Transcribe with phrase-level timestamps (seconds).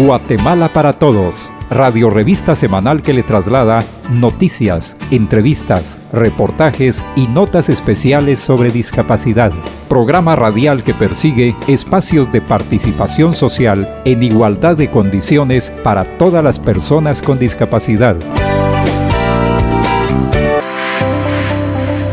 [0.00, 8.38] Guatemala para Todos, radio revista semanal que le traslada noticias, entrevistas, reportajes y notas especiales
[8.38, 9.52] sobre discapacidad.
[9.90, 16.58] Programa radial que persigue espacios de participación social en igualdad de condiciones para todas las
[16.58, 18.16] personas con discapacidad.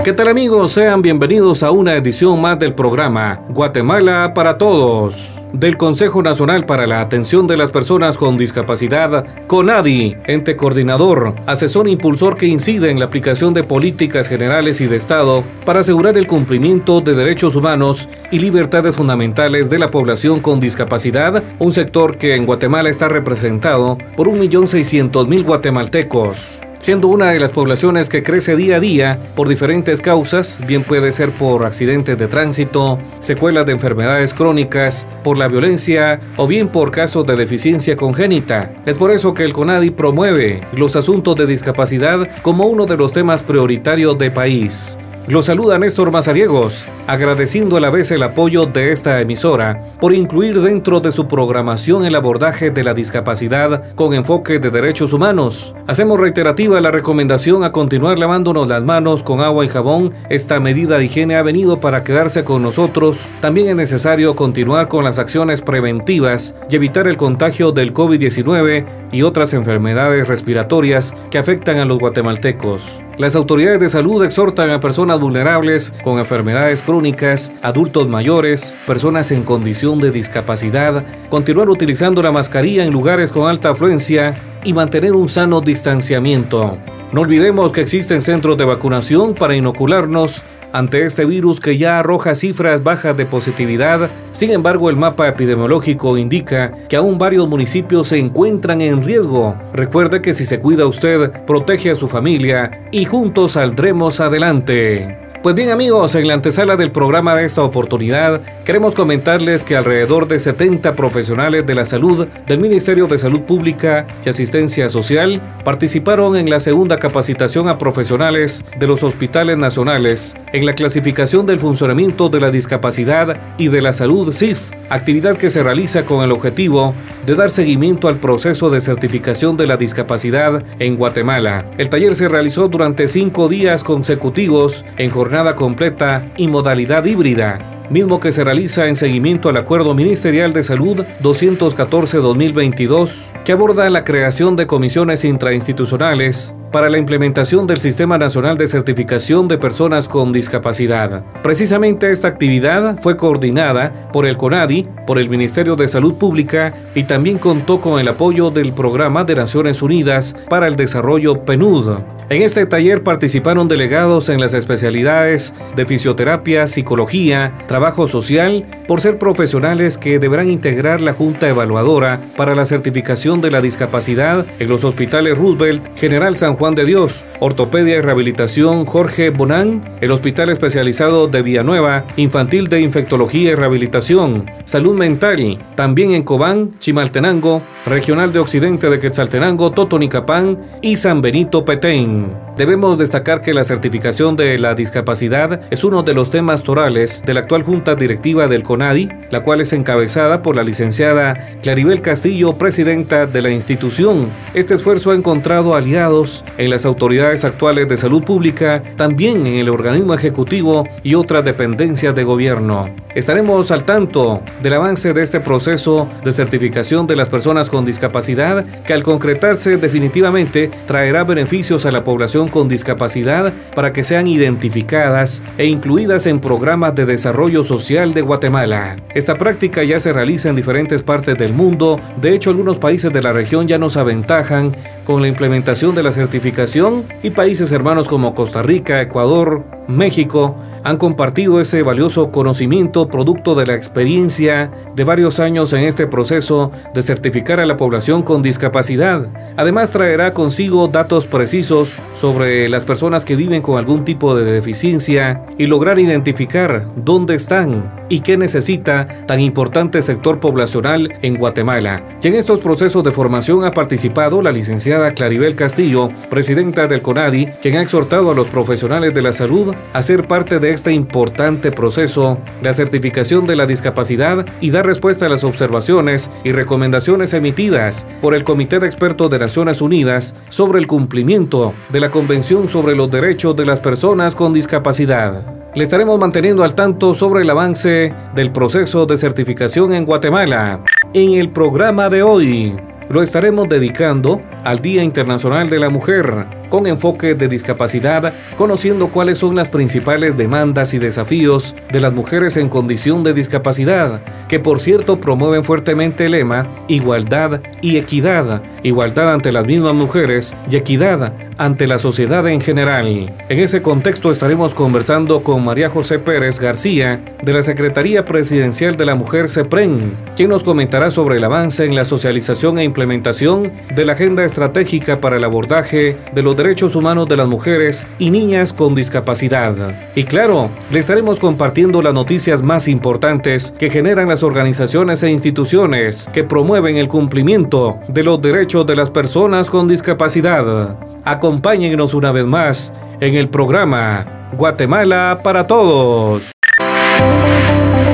[0.03, 0.73] ¿Qué tal amigos?
[0.73, 6.87] Sean bienvenidos a una edición más del programa Guatemala para Todos del Consejo Nacional para
[6.87, 12.91] la Atención de las Personas con Discapacidad, CONADI, ente coordinador, asesor e impulsor que incide
[12.91, 17.55] en la aplicación de políticas generales y de Estado para asegurar el cumplimiento de derechos
[17.55, 23.07] humanos y libertades fundamentales de la población con discapacidad, un sector que en Guatemala está
[23.07, 29.49] representado por 1.600.000 guatemaltecos siendo una de las poblaciones que crece día a día por
[29.49, 35.49] diferentes causas, bien puede ser por accidentes de tránsito, secuelas de enfermedades crónicas, por la
[35.49, 38.71] violencia o bien por casos de deficiencia congénita.
[38.85, 43.11] Es por eso que el CONADI promueve los asuntos de discapacidad como uno de los
[43.11, 44.97] temas prioritarios de país.
[45.27, 50.61] Lo saluda Néstor Mazariegos, agradeciendo a la vez el apoyo de esta emisora por incluir
[50.61, 55.75] dentro de su programación el abordaje de la discapacidad con enfoque de derechos humanos.
[55.85, 60.13] Hacemos reiterativa la recomendación a continuar lavándonos las manos con agua y jabón.
[60.29, 63.27] Esta medida de higiene ha venido para quedarse con nosotros.
[63.41, 69.23] También es necesario continuar con las acciones preventivas y evitar el contagio del COVID-19 y
[69.23, 73.01] otras enfermedades respiratorias que afectan a los guatemaltecos.
[73.17, 79.41] Las autoridades de salud exhortan a personas vulnerables con enfermedades crónicas, adultos mayores, personas en
[79.41, 85.29] condición de discapacidad, continuar utilizando la mascarilla en lugares con alta afluencia y mantener un
[85.29, 86.77] sano distanciamiento.
[87.11, 90.43] No olvidemos que existen centros de vacunación para inocularnos
[90.77, 94.09] ante este virus que ya arroja cifras bajas de positividad.
[94.31, 99.55] Sin embargo, el mapa epidemiológico indica que aún varios municipios se encuentran en riesgo.
[99.73, 105.26] Recuerde que si se cuida usted, protege a su familia y juntos saldremos adelante.
[105.43, 110.27] Pues bien amigos, en la antesala del programa de esta oportunidad, queremos comentarles que alrededor
[110.27, 116.35] de 70 profesionales de la salud del Ministerio de Salud Pública y Asistencia Social participaron
[116.37, 122.29] en la segunda capacitación a profesionales de los hospitales nacionales en la clasificación del funcionamiento
[122.29, 126.95] de la discapacidad y de la salud CIF, actividad que se realiza con el objetivo
[127.25, 131.65] de dar seguimiento al proceso de certificación de la discapacidad en Guatemala.
[131.77, 137.57] El taller se realizó durante cinco días consecutivos en jornada completa y modalidad híbrida,
[137.89, 144.05] mismo que se realiza en seguimiento al Acuerdo Ministerial de Salud 214-2022, que aborda la
[144.05, 150.33] creación de comisiones intrainstitucionales para la implementación del Sistema Nacional de Certificación de Personas con
[150.33, 151.23] Discapacidad.
[151.43, 157.03] Precisamente esta actividad fue coordinada por el CONADI, por el Ministerio de Salud Pública y
[157.03, 161.99] también contó con el apoyo del Programa de Naciones Unidas para el Desarrollo PNUD.
[162.29, 169.17] En este taller participaron delegados en las especialidades de fisioterapia, psicología, trabajo social, por ser
[169.17, 174.83] profesionales que deberán integrar la Junta Evaluadora para la certificación de la discapacidad en los
[174.83, 181.27] hospitales Roosevelt, General San Juan de Dios, Ortopedia y Rehabilitación Jorge Bonán, el Hospital Especializado
[181.27, 188.39] de Villanueva, Infantil de Infectología y Rehabilitación, Salud Mental, también en Cobán, Chimaltenango, Regional de
[188.39, 192.46] Occidente de Quetzaltenango, Totonicapán y San Benito Petén.
[192.57, 197.35] Debemos destacar que la certificación de la discapacidad es uno de los temas torales de
[197.35, 202.57] la actual Junta Directiva del CONADI, la cual es encabezada por la licenciada Claribel Castillo,
[202.57, 204.31] presidenta de la institución.
[204.55, 209.69] Este esfuerzo ha encontrado aliados en las autoridades actuales de salud pública, también en el
[209.69, 212.89] organismo ejecutivo y otras dependencias de gobierno.
[213.13, 218.65] Estaremos al tanto del avance de este proceso de certificación de las personas con discapacidad
[218.83, 225.41] que al concretarse definitivamente traerá beneficios a la población con discapacidad para que sean identificadas
[225.57, 228.95] e incluidas en programas de desarrollo social de Guatemala.
[229.13, 233.21] Esta práctica ya se realiza en diferentes partes del mundo, de hecho algunos países de
[233.21, 234.75] la región ya nos aventajan
[235.07, 240.97] con la implementación de la certificación y países hermanos como Costa Rica, Ecuador, México, han
[240.97, 247.01] compartido ese valioso conocimiento producto de la experiencia de varios años en este proceso de
[247.01, 249.27] certificar a la población con discapacidad.
[249.55, 255.43] Además traerá consigo datos precisos sobre las personas que viven con algún tipo de deficiencia
[255.57, 262.01] y lograr identificar dónde están y qué necesita tan importante sector poblacional en Guatemala.
[262.21, 267.47] Y en estos procesos de formación ha participado la licenciada Claribel Castillo, presidenta del CONADI,
[267.61, 271.71] quien ha exhortado a los profesionales de la salud a ser parte de este importante
[271.71, 278.07] proceso la certificación de la discapacidad y dar respuesta a las observaciones y recomendaciones emitidas
[278.21, 282.95] por el Comité de Expertos de Naciones Unidas sobre el cumplimiento de la Convención sobre
[282.95, 285.43] los Derechos de las Personas con Discapacidad.
[285.75, 290.83] Le estaremos manteniendo al tanto sobre el avance del proceso de certificación en Guatemala.
[291.13, 292.75] En el programa de hoy
[293.09, 299.37] lo estaremos dedicando al Día Internacional de la Mujer, con enfoque de discapacidad, conociendo cuáles
[299.37, 304.79] son las principales demandas y desafíos de las mujeres en condición de discapacidad, que por
[304.79, 311.33] cierto promueven fuertemente el lema igualdad y equidad, igualdad ante las mismas mujeres y equidad
[311.57, 313.33] ante la sociedad en general.
[313.49, 319.05] En ese contexto estaremos conversando con María José Pérez García de la Secretaría Presidencial de
[319.05, 324.05] la Mujer CEPREN, quien nos comentará sobre el avance en la socialización e implementación de
[324.05, 328.73] la Agenda Estratégica para el Abordaje de los Derechos Humanos de las Mujeres y Niñas
[328.73, 329.75] con Discapacidad.
[330.15, 336.27] Y claro, le estaremos compartiendo las noticias más importantes que generan las organizaciones e instituciones
[336.33, 340.97] que promueven el cumplimiento de los derechos de las personas con discapacidad.
[341.23, 346.51] Acompáñenos una vez más en el programa Guatemala para Todos.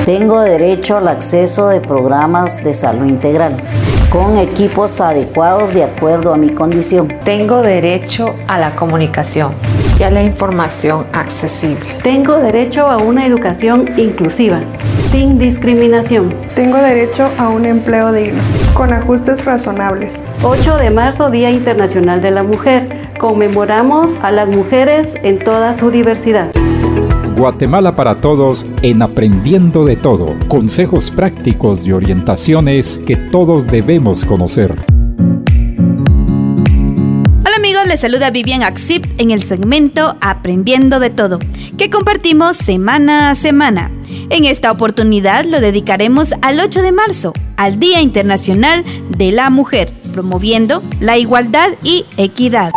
[0.04, 3.56] Tengo derecho al acceso de programas de salud integral
[4.10, 7.08] con equipos adecuados de acuerdo a mi condición.
[7.24, 9.52] Tengo derecho a la comunicación
[9.98, 11.86] y a la información accesible.
[12.02, 14.60] Tengo derecho a una educación inclusiva,
[15.10, 16.34] sin discriminación.
[16.54, 18.42] Tengo derecho a un empleo digno,
[18.74, 20.16] con ajustes razonables.
[20.42, 22.86] 8 de marzo, Día Internacional de la Mujer.
[23.18, 26.50] Conmemoramos a las mujeres en toda su diversidad.
[27.36, 30.36] Guatemala para Todos en Aprendiendo de Todo.
[30.46, 34.72] Consejos prácticos y orientaciones que todos debemos conocer.
[37.44, 41.40] Hola amigos, les saluda Vivian Axip en el segmento Aprendiendo de Todo,
[41.76, 43.90] que compartimos semana a semana.
[44.30, 49.92] En esta oportunidad lo dedicaremos al 8 de marzo, al Día Internacional de la Mujer,
[50.12, 52.70] promoviendo la igualdad y equidad.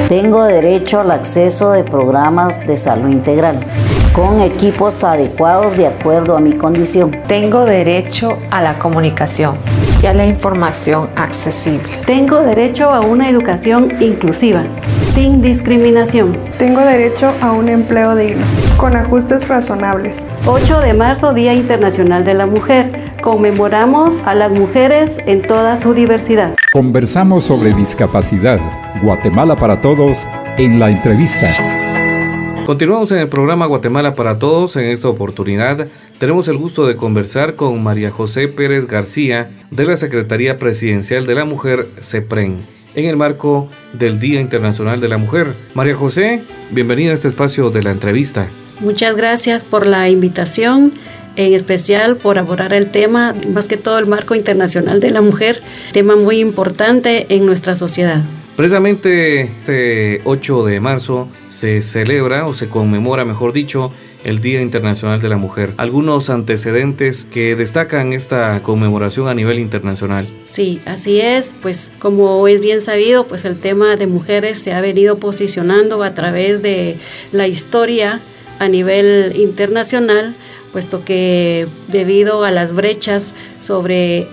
[0.09, 3.63] Tengo derecho al acceso de programas de salud integral
[4.13, 7.17] con equipos adecuados de acuerdo a mi condición.
[7.27, 9.57] Tengo derecho a la comunicación
[10.01, 11.89] y a la información accesible.
[12.05, 14.63] Tengo derecho a una educación inclusiva,
[15.13, 16.37] sin discriminación.
[16.59, 18.45] Tengo derecho a un empleo digno,
[18.77, 20.19] con ajustes razonables.
[20.45, 22.91] 8 de marzo, Día Internacional de la Mujer.
[23.21, 26.53] Conmemoramos a las mujeres en toda su diversidad.
[26.71, 28.59] Conversamos sobre discapacidad.
[29.01, 30.27] Guatemala para todos
[30.57, 31.47] en la entrevista.
[32.65, 34.77] Continuamos en el programa Guatemala para Todos.
[34.77, 39.97] En esta oportunidad tenemos el gusto de conversar con María José Pérez García de la
[39.97, 42.59] Secretaría Presidencial de la Mujer, CEPREN,
[42.95, 45.53] en el marco del Día Internacional de la Mujer.
[45.73, 46.41] María José,
[46.71, 48.47] bienvenida a este espacio de la entrevista.
[48.79, 50.93] Muchas gracias por la invitación
[51.35, 55.61] en especial por abordar el tema, más que todo el marco internacional de la mujer,
[55.91, 58.23] tema muy importante en nuestra sociedad.
[58.55, 63.91] Precisamente este 8 de marzo se celebra o se conmemora, mejor dicho,
[64.23, 65.73] el Día Internacional de la Mujer.
[65.77, 70.27] ¿Algunos antecedentes que destacan esta conmemoración a nivel internacional?
[70.45, 71.53] Sí, así es.
[71.63, 76.13] Pues como es bien sabido, pues el tema de mujeres se ha venido posicionando a
[76.13, 76.97] través de
[77.31, 78.21] la historia
[78.59, 80.35] a nivel internacional
[80.71, 84.27] puesto que debido a las brechas sobre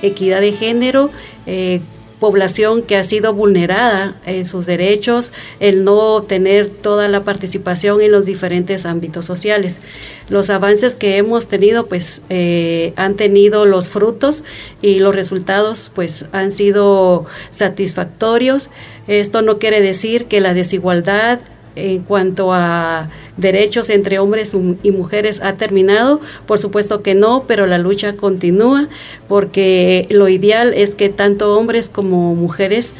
[0.00, 1.10] equidad de género,
[1.46, 1.82] eh,
[2.22, 8.12] población que ha sido vulnerada en sus derechos, el no tener toda la participación en
[8.12, 9.80] los diferentes ámbitos sociales.
[10.28, 14.44] Los avances que hemos tenido pues eh, han tenido los frutos
[14.80, 18.70] y los resultados pues han sido satisfactorios.
[19.08, 21.40] Esto no quiere decir que la desigualdad
[21.76, 26.20] en cuanto a derechos entre hombres y mujeres ha terminado.
[26.46, 28.88] Por supuesto que no, pero la lucha continúa
[29.28, 32.94] porque lo ideal es que tanto hombres como mujeres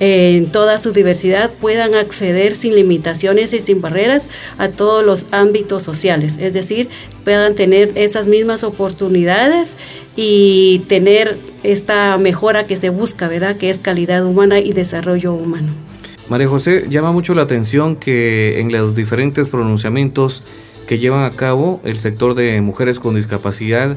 [0.00, 4.26] eh, en toda su diversidad puedan acceder sin limitaciones y sin barreras
[4.58, 6.88] a todos los ámbitos sociales, es decir,
[7.22, 9.76] puedan tener esas mismas oportunidades
[10.16, 13.56] y tener esta mejora que se busca, ¿verdad?
[13.56, 15.83] Que es calidad humana y desarrollo humano.
[16.28, 20.42] María José, llama mucho la atención que en los diferentes pronunciamientos
[20.86, 23.96] que llevan a cabo el sector de mujeres con discapacidad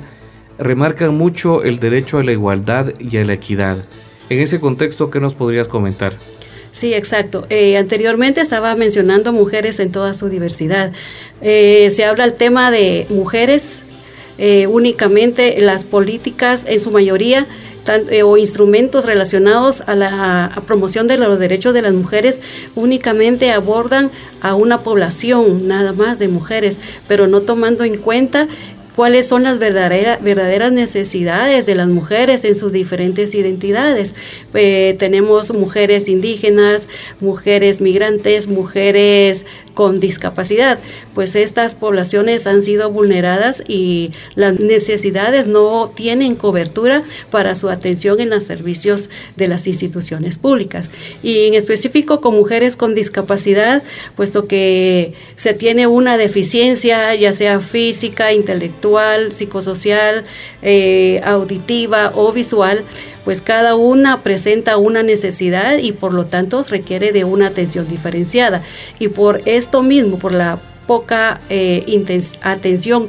[0.57, 3.77] remarcan mucho el derecho a la igualdad y a la equidad.
[4.29, 6.17] En ese contexto, ¿qué nos podrías comentar?
[6.73, 7.47] Sí, exacto.
[7.49, 10.91] Eh, anteriormente estaba mencionando mujeres en toda su diversidad.
[11.41, 13.83] Eh, se habla el tema de mujeres,
[14.37, 17.47] eh, únicamente las políticas en su mayoría
[18.23, 22.41] o instrumentos relacionados a la promoción de los derechos de las mujeres
[22.75, 28.47] únicamente abordan a una población nada más de mujeres, pero no tomando en cuenta
[28.97, 34.15] cuáles son las verdaderas necesidades de las mujeres en sus diferentes identidades.
[34.55, 36.89] Eh, tenemos mujeres indígenas,
[37.19, 40.79] mujeres migrantes, mujeres con discapacidad,
[41.13, 48.19] pues estas poblaciones han sido vulneradas y las necesidades no tienen cobertura para su atención
[48.19, 50.89] en los servicios de las instituciones públicas.
[51.21, 53.83] Y en específico con mujeres con discapacidad,
[54.15, 58.86] puesto que se tiene una deficiencia, ya sea física, intelectual,
[59.31, 60.23] psicosocial,
[60.61, 62.83] eh, auditiva o visual,
[63.25, 68.61] pues cada una presenta una necesidad y por lo tanto requiere de una atención diferenciada.
[68.99, 71.83] Y por esto mismo, por la poca eh,
[72.41, 73.07] atención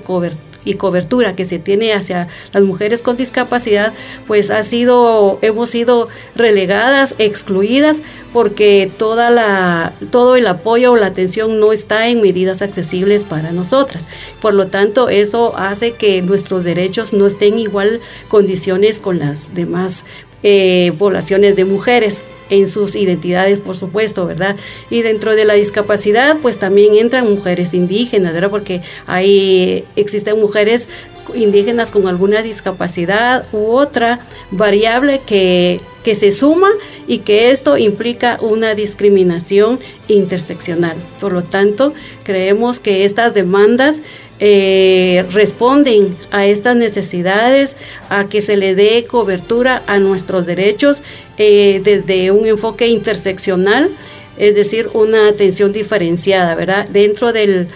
[0.68, 3.94] y cobertura que se tiene hacia las mujeres con discapacidad,
[4.26, 8.02] pues ha sido, hemos sido relegadas, excluidas,
[8.34, 13.52] porque toda la, todo el apoyo o la atención no está en medidas accesibles para
[13.52, 14.06] nosotras.
[14.42, 19.54] Por lo tanto, eso hace que nuestros derechos no estén en igual condiciones con las
[19.54, 20.04] demás
[20.42, 24.56] eh, poblaciones de mujeres en sus identidades, por supuesto, ¿verdad?
[24.90, 28.50] Y dentro de la discapacidad, pues también entran mujeres indígenas, ¿verdad?
[28.50, 30.88] Porque ahí existen mujeres
[31.34, 36.70] indígenas con alguna discapacidad u otra variable que, que se suma
[37.06, 39.78] y que esto implica una discriminación
[40.08, 40.96] interseccional.
[41.20, 41.92] Por lo tanto,
[42.24, 44.00] creemos que estas demandas
[44.40, 47.76] eh, responden a estas necesidades,
[48.08, 51.02] a que se le dé cobertura a nuestros derechos
[51.38, 53.90] eh, desde un enfoque interseccional,
[54.36, 56.88] es decir, una atención diferenciada, ¿verdad?
[56.88, 57.66] Dentro de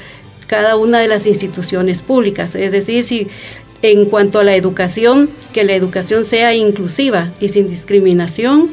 [0.47, 2.55] cada una de las instituciones públicas.
[2.55, 3.27] Es decir, si
[3.83, 8.71] en cuanto a la educación, que la educación sea inclusiva y sin discriminación,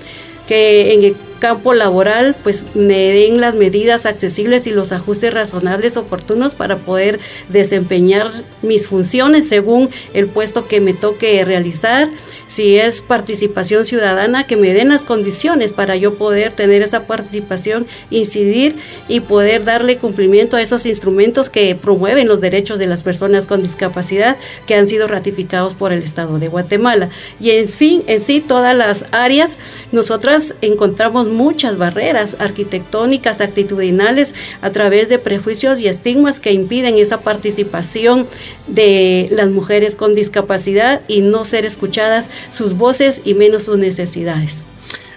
[0.47, 5.97] que en el campo laboral pues me den las medidas accesibles y los ajustes razonables
[5.97, 7.19] oportunos para poder
[7.49, 8.31] desempeñar
[8.61, 12.09] mis funciones según el puesto que me toque realizar
[12.49, 17.87] si es participación ciudadana, que me den las condiciones para yo poder tener esa participación,
[18.09, 18.75] incidir
[19.07, 23.61] y poder darle cumplimiento a esos instrumentos que promueven los derechos de las personas con
[23.61, 27.09] discapacidad que han sido ratificados por el Estado de Guatemala.
[27.39, 29.59] Y en fin, en sí, todas las áreas,
[29.91, 37.21] nosotras encontramos muchas barreras arquitectónicas, actitudinales, a través de prejuicios y estigmas que impiden esa
[37.21, 38.27] participación
[38.65, 44.67] de las mujeres con discapacidad y no ser escuchadas sus voces y menos sus necesidades.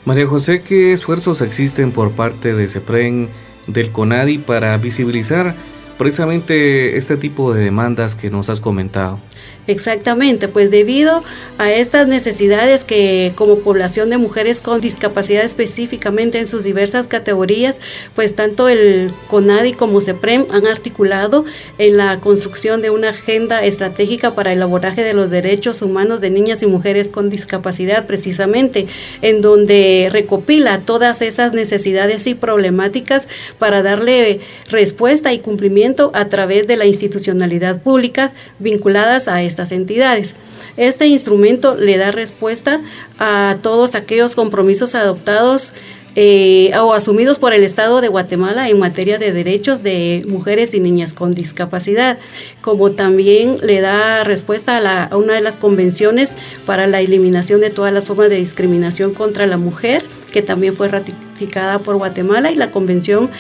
[0.05, 3.29] María José, ¿qué esfuerzos existen por parte de CEPREN,
[3.67, 5.55] del CONADI, para visibilizar
[5.97, 9.21] precisamente este tipo de demandas que nos has comentado?
[9.69, 11.21] Exactamente, pues debido
[11.59, 17.81] a estas necesidades que como población de mujeres con discapacidad específicamente en sus diversas categorías,
[18.16, 21.44] pues tanto el CONADI como CEPREM han articulado
[21.79, 26.31] en la construcción de una agenda estratégica para el abordaje de los derechos humanos de
[26.31, 28.88] niñas y mujeres con discapacidad, precisamente,
[29.20, 33.29] en donde recopila todas esas necesidades y problemáticas
[33.61, 40.35] para darle respuesta y cumplimiento a través de la institucionalidad pública vinculadas a estas entidades.
[40.77, 42.81] Este instrumento le da respuesta
[43.19, 45.73] a todos aquellos compromisos adoptados
[46.15, 50.81] eh, o asumidos por el Estado de Guatemala en materia de derechos de mujeres y
[50.81, 52.19] niñas con discapacidad,
[52.61, 56.37] como también le da respuesta a, la, a una de las convenciones
[56.67, 60.88] para la eliminación de todas las formas de discriminación contra la mujer, que también fue
[60.88, 63.31] ratificada por Guatemala, y la Convención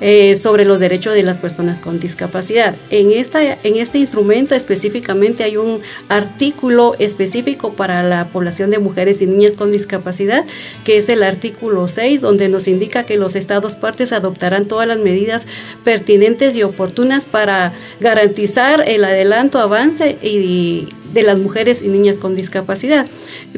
[0.00, 2.74] eh, sobre los derechos de las personas con discapacidad.
[2.90, 9.20] En, esta, en este instrumento específicamente hay un artículo específico para la población de mujeres
[9.20, 10.44] y niñas con discapacidad,
[10.84, 14.98] que es el artículo 6, donde nos indica que los estados partes adoptarán todas las
[14.98, 15.46] medidas
[15.84, 22.34] pertinentes y oportunas para garantizar el adelanto, avance y de las mujeres y niñas con
[22.34, 23.06] discapacidad.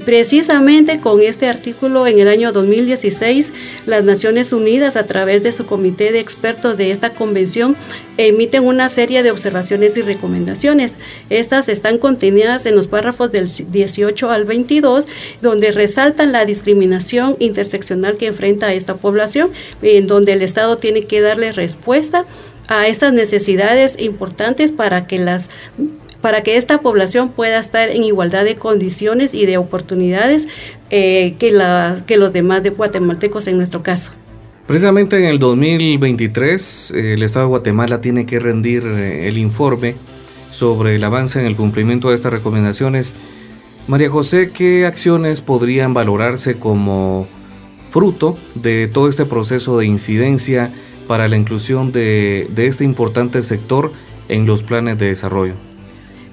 [0.05, 3.52] Precisamente con este artículo en el año 2016,
[3.87, 7.77] las Naciones Unidas a través de su comité de expertos de esta convención
[8.16, 10.97] emiten una serie de observaciones y recomendaciones.
[11.31, 15.07] Estas están contenidas en los párrafos del 18 al 22,
[15.42, 19.51] donde resaltan la discriminación interseccional que enfrenta esta población,
[19.83, 22.25] en donde el Estado tiene que darle respuesta
[22.68, 25.51] a estas necesidades importantes para que las
[26.23, 30.47] para que esta población pueda estar en igualdad de condiciones y de oportunidades
[30.90, 31.53] eh, que,
[32.07, 34.12] que los demás de guatemaltecos en nuestro caso.
[34.72, 39.96] Precisamente en el 2023 el Estado de Guatemala tiene que rendir eh, el informe
[40.50, 43.14] sobre el avance en el cumplimiento de estas recomendaciones.
[43.87, 47.26] María José, ¿qué acciones podrían valorarse como
[47.90, 50.72] fruto de todo este proceso de incidencia
[51.06, 53.92] para la inclusión de este importante sector
[54.30, 55.71] en los planes de desarrollo?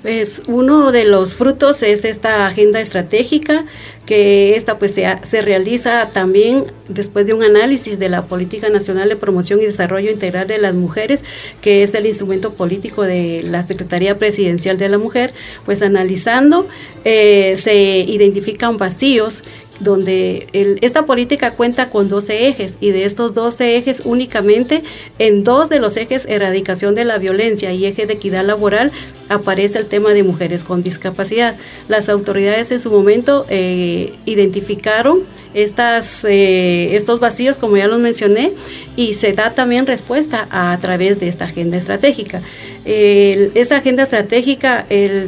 [0.01, 3.65] Pues uno de los frutos es esta agenda estratégica,
[4.05, 9.09] que esta pues se, se, realiza también después de un análisis de la Política Nacional
[9.09, 11.25] de Promoción y Desarrollo Integral de las Mujeres,
[11.61, 15.33] que es el instrumento político de la Secretaría Presidencial de la Mujer,
[15.65, 16.65] pues analizando
[17.03, 19.43] eh, se identifican vacíos
[19.79, 20.47] donde
[20.81, 24.83] esta política cuenta con 12 ejes y de estos 12 ejes únicamente
[25.19, 28.91] en dos de los ejes erradicación de la violencia y eje de equidad laboral
[29.29, 31.55] aparece el tema de mujeres con discapacidad.
[31.87, 35.19] Las autoridades en su momento eh, identificaron
[35.53, 38.53] estas, eh, estos vacíos, como ya los mencioné,
[38.95, 42.41] y se da también respuesta a, través de esta agenda estratégica.
[42.85, 44.85] esta agenda estratégica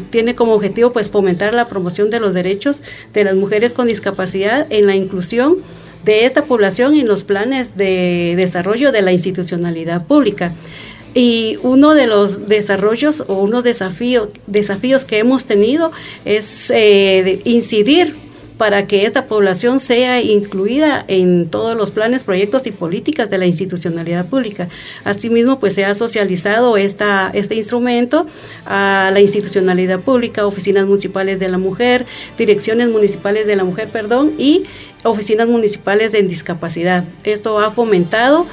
[0.10, 2.82] tiene como objetivo pues, fomentar la promoción de los derechos
[3.14, 5.58] de las mujeres con discapacidad en la inclusión
[6.04, 10.54] de esta población en los planes de desarrollo de la institucionalidad pública.
[11.14, 15.92] Y uno de los desarrollos o unos desafíos, desafíos que hemos tenido
[16.24, 18.16] es eh, incidir
[18.62, 23.48] para que esta población sea incluida en todos los planes, proyectos y políticas de la
[23.48, 24.70] institucionalidad pública.
[25.04, 28.28] Asimismo, pues se ha socializado este instrumento
[28.68, 32.06] a la institucionalidad pública, oficinas municipales de la mujer,
[32.38, 34.62] direcciones municipales de la mujer, perdón, y
[35.04, 37.04] oficinas municipales de discapacidad.
[37.24, 38.46] Esto ha fomentado,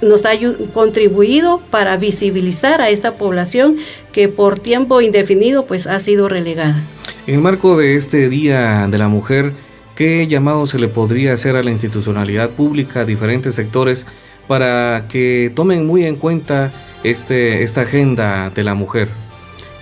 [0.00, 0.30] nos ha
[0.72, 3.76] contribuido para visibilizar a esta población
[4.10, 6.82] que por tiempo indefinido pues ha sido relegada.
[7.26, 9.54] En marco de este Día de la Mujer,
[9.96, 14.04] ¿qué llamado se le podría hacer a la institucionalidad pública, a diferentes sectores,
[14.46, 16.70] para que tomen muy en cuenta
[17.02, 19.08] este, esta agenda de la mujer?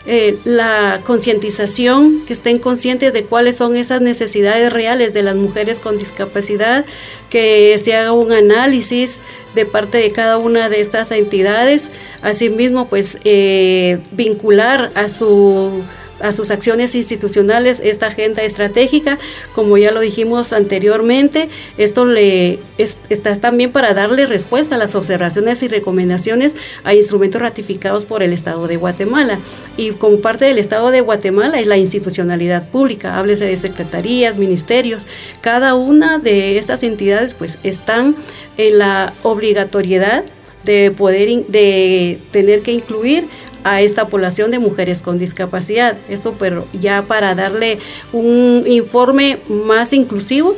[0.07, 5.81] Eh, la concientización, que estén conscientes de cuáles son esas necesidades reales de las mujeres
[5.81, 6.85] con discapacidad,
[7.29, 9.21] que se haga un análisis
[9.57, 11.91] de parte de cada una de estas entidades,
[12.23, 15.83] asimismo pues eh, vincular a su
[16.23, 19.19] a sus acciones institucionales esta agenda estratégica,
[19.55, 22.61] como ya lo dijimos anteriormente, esto le
[23.09, 28.33] está también para darle respuesta a las observaciones y recomendaciones a instrumentos ratificados por el
[28.33, 29.39] Estado de Guatemala.
[29.77, 35.07] Y como parte del Estado de Guatemala es la institucionalidad pública, háblese de secretarías, ministerios,
[35.41, 38.17] cada una de estas entidades pues están
[38.57, 40.25] en la obligatoriedad
[40.65, 43.27] de poder de tener que incluir
[43.65, 45.97] a esta población de mujeres con discapacidad.
[46.09, 47.79] Esto pero ya para darle
[48.13, 50.57] un informe más inclusivo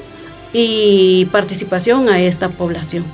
[0.52, 3.04] y participación a esta población.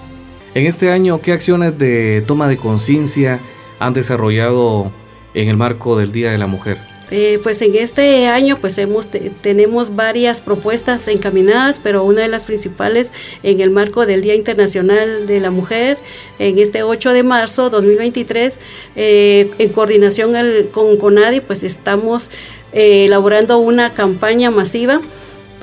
[0.55, 3.39] En este año, ¿qué acciones de toma de conciencia
[3.79, 4.93] han desarrollado
[5.35, 6.90] en el marco del Día de la Mujer?
[7.11, 9.09] Eh, pues en este año pues hemos
[9.41, 15.27] tenemos varias propuestas encaminadas, pero una de las principales en el marco del Día Internacional
[15.27, 15.99] de la Mujer,
[16.39, 18.59] en este 8 de marzo 2023,
[18.95, 20.35] eh, en coordinación
[20.71, 22.31] con CONADI, pues estamos
[22.73, 25.01] eh, elaborando una campaña masiva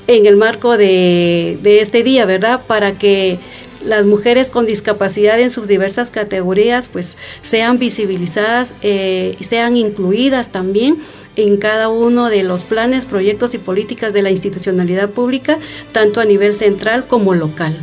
[0.08, 2.62] en el marco de, de este día, ¿verdad?
[2.68, 3.40] Para que
[3.86, 10.98] las mujeres con discapacidad en sus diversas categorías pues sean visibilizadas y sean incluidas también
[11.38, 15.58] en cada uno de los planes, proyectos y políticas de la institucionalidad pública,
[15.94, 17.78] tanto a nivel central como local.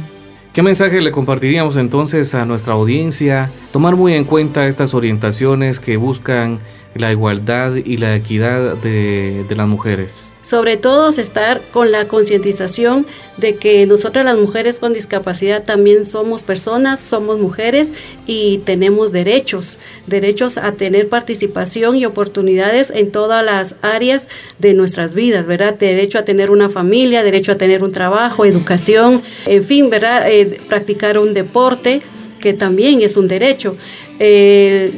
[0.53, 3.51] ¿Qué mensaje le compartiríamos entonces a nuestra audiencia?
[3.73, 6.61] Tomar muy en cuenta estas orientaciones que buscan
[6.94, 13.07] la igualdad y la equidad de, de las mujeres sobre todo estar con la concientización
[13.38, 17.92] de que nosotras las mujeres con discapacidad también somos personas, somos mujeres
[18.26, 24.28] y tenemos derechos, derechos a tener participación y oportunidades en todas las áreas
[24.59, 25.74] de nuestras vidas, ¿verdad?
[25.74, 30.30] Derecho a tener una familia, derecho a tener un trabajo, educación, en fin, ¿verdad?
[30.30, 32.02] Eh, practicar un deporte
[32.44, 33.74] que también es un derecho.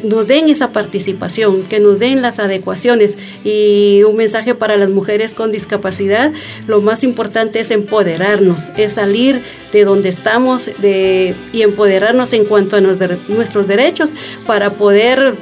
[0.05, 3.17] Nos den esa participación, que nos den las adecuaciones.
[3.45, 6.33] Y un mensaje para las mujeres con discapacidad,
[6.67, 9.41] lo más importante es empoderarnos, es salir
[9.73, 14.11] de donde estamos de, y empoderarnos en cuanto a nuestros derechos
[14.47, 15.35] para poder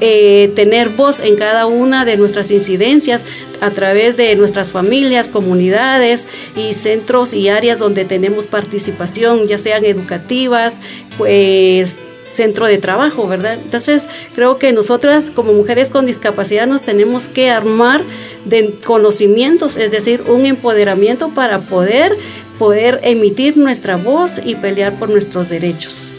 [0.00, 3.24] eh, tener voz en cada una de nuestras incidencias
[3.62, 9.86] a través de nuestras familias, comunidades y centros y áreas donde tenemos participación, ya sean
[9.86, 10.82] educativas,
[11.16, 11.96] pues
[12.36, 13.54] centro de trabajo, ¿verdad?
[13.54, 18.02] Entonces, creo que nosotras como mujeres con discapacidad nos tenemos que armar
[18.44, 22.16] de conocimientos, es decir, un empoderamiento para poder
[22.58, 26.10] poder emitir nuestra voz y pelear por nuestros derechos.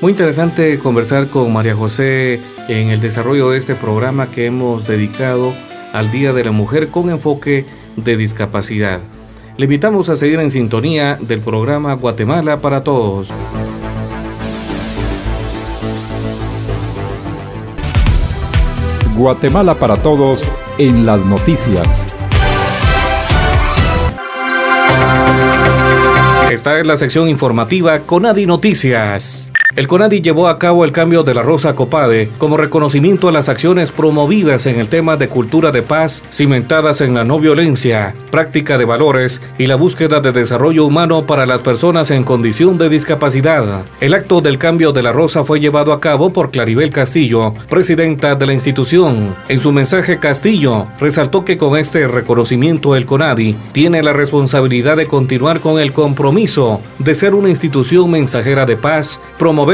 [0.00, 5.52] Muy interesante conversar con María José en el desarrollo de este programa que hemos dedicado
[5.92, 7.64] al Día de la Mujer con enfoque
[7.96, 9.00] de discapacidad.
[9.56, 13.32] Le invitamos a seguir en sintonía del programa Guatemala para Todos.
[19.18, 20.46] Guatemala para Todos
[20.78, 22.06] en las noticias.
[26.50, 29.52] Esta es la sección informativa Conadi Noticias.
[29.78, 33.48] El CONADI llevó a cabo el cambio de la Rosa Copade como reconocimiento a las
[33.48, 38.76] acciones promovidas en el tema de cultura de paz, cimentadas en la no violencia, práctica
[38.76, 43.84] de valores y la búsqueda de desarrollo humano para las personas en condición de discapacidad.
[44.00, 48.34] El acto del cambio de la Rosa fue llevado a cabo por Claribel Castillo, presidenta
[48.34, 49.36] de la institución.
[49.48, 55.06] En su mensaje Castillo resaltó que con este reconocimiento el CONADI tiene la responsabilidad de
[55.06, 59.67] continuar con el compromiso de ser una institución mensajera de paz, promover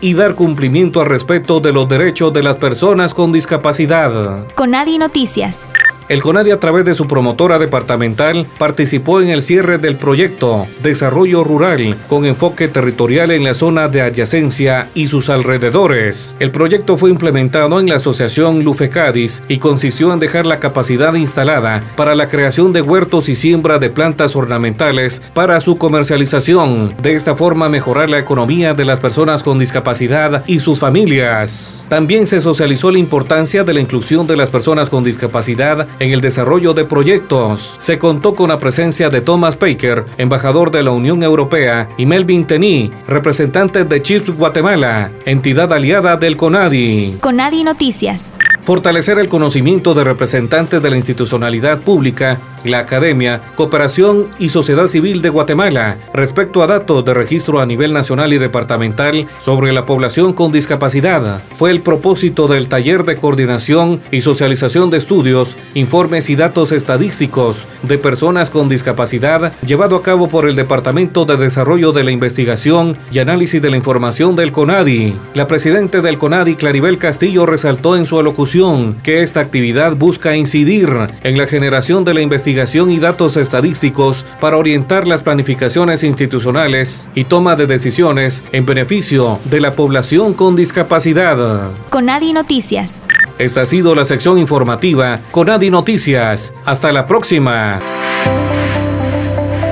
[0.00, 4.44] y dar cumplimiento al respeto de los derechos de las personas con discapacidad.
[4.54, 5.70] Conadi Noticias.
[6.08, 11.42] El CONADI a través de su promotora departamental participó en el cierre del proyecto Desarrollo
[11.42, 16.36] Rural con enfoque territorial en la zona de adyacencia y sus alrededores.
[16.38, 21.12] El proyecto fue implementado en la asociación Lufe Cádiz y consistió en dejar la capacidad
[21.14, 26.94] instalada para la creación de huertos y siembra de plantas ornamentales para su comercialización.
[27.02, 31.84] De esta forma mejorar la economía de las personas con discapacidad y sus familias.
[31.88, 36.20] También se socializó la importancia de la inclusión de las personas con discapacidad en el
[36.20, 37.76] desarrollo de proyectos.
[37.78, 42.44] Se contó con la presencia de Thomas Baker, embajador de la Unión Europea, y Melvin
[42.46, 47.18] Tení, representante de Chips Guatemala, entidad aliada del CONADI.
[47.20, 48.36] CONADI Noticias.
[48.66, 55.22] Fortalecer el conocimiento de representantes de la institucionalidad pública, la academia, cooperación y sociedad civil
[55.22, 60.32] de Guatemala respecto a datos de registro a nivel nacional y departamental sobre la población
[60.32, 61.42] con discapacidad.
[61.54, 67.68] Fue el propósito del taller de coordinación y socialización de estudios, informes y datos estadísticos
[67.84, 72.98] de personas con discapacidad llevado a cabo por el Departamento de Desarrollo de la Investigación
[73.12, 75.14] y Análisis de la Información del CONADI.
[75.34, 78.55] La presidenta del CONADI, Claribel Castillo, resaltó en su alocución
[79.02, 80.88] que esta actividad busca incidir
[81.22, 87.24] en la generación de la investigación y datos estadísticos para orientar las planificaciones institucionales y
[87.24, 91.70] toma de decisiones en beneficio de la población con discapacidad.
[91.90, 93.06] Conadi Noticias.
[93.38, 96.54] Esta ha sido la sección informativa Conadi Noticias.
[96.64, 97.78] Hasta la próxima.